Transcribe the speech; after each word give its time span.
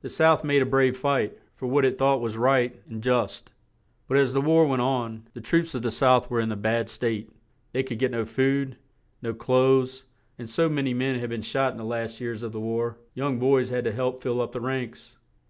The 0.00 0.08
South 0.08 0.44
made 0.44 0.62
a 0.62 0.64
brave 0.64 0.96
fight, 0.96 1.36
for 1.54 1.66
what 1.66 1.84
it 1.84 1.98
thought 1.98 2.22
was 2.22 2.38
right 2.38 2.74
and 2.88 3.02
just; 3.02 3.52
but 4.08 4.16
as 4.16 4.32
the 4.32 4.40
war 4.40 4.66
went 4.66 4.80
on, 4.80 5.28
the 5.34 5.42
troops 5.42 5.74
of 5.74 5.82
the 5.82 5.90
South 5.90 6.30
were 6.30 6.40
in 6.40 6.50
a 6.50 6.56
bad 6.56 6.88
state; 6.88 7.30
they 7.74 7.82
could 7.82 7.98
get 7.98 8.12
no 8.12 8.24
food, 8.24 8.78
no 9.20 9.34
clothes, 9.34 10.04
and 10.38 10.48
so 10.48 10.70
ma 10.70 10.80
ny 10.80 10.94
men 10.94 11.20
had 11.20 11.28
been 11.28 11.42
shot 11.42 11.66
that 11.66 11.72
in 11.72 11.76
the 11.76 11.84
last 11.84 12.18
years 12.18 12.42
of 12.42 12.52
the 12.52 12.60
war 12.60 12.96
young 13.12 13.38
boys 13.38 13.68
had 13.68 13.84
to 13.84 13.92
help 13.92 14.22
fill 14.22 14.40
up 14.40 14.52
the 14.52 14.60
ranks. 14.62 15.18